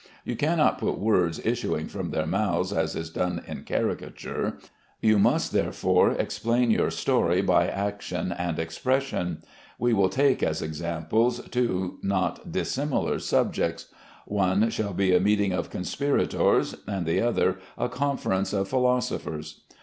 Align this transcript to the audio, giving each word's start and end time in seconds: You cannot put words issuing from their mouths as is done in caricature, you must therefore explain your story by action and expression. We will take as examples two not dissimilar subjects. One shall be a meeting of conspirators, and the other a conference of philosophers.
You 0.25 0.35
cannot 0.35 0.79
put 0.79 0.97
words 0.97 1.39
issuing 1.45 1.87
from 1.87 2.09
their 2.09 2.25
mouths 2.25 2.73
as 2.73 2.95
is 2.95 3.11
done 3.11 3.43
in 3.47 3.61
caricature, 3.65 4.57
you 4.99 5.19
must 5.19 5.51
therefore 5.51 6.13
explain 6.13 6.71
your 6.71 6.89
story 6.89 7.43
by 7.43 7.67
action 7.67 8.31
and 8.31 8.57
expression. 8.57 9.43
We 9.77 9.93
will 9.93 10.09
take 10.09 10.41
as 10.41 10.59
examples 10.63 11.39
two 11.51 11.99
not 12.01 12.51
dissimilar 12.51 13.19
subjects. 13.19 13.89
One 14.25 14.71
shall 14.71 14.93
be 14.93 15.13
a 15.15 15.19
meeting 15.19 15.51
of 15.53 15.69
conspirators, 15.69 16.75
and 16.87 17.05
the 17.05 17.21
other 17.21 17.59
a 17.77 17.87
conference 17.87 18.53
of 18.53 18.67
philosophers. 18.69 19.61